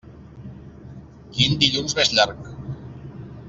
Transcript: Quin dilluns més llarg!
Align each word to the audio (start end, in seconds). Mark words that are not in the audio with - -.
Quin 1.35 1.59
dilluns 1.65 1.95
més 2.01 2.13
llarg! 2.21 2.45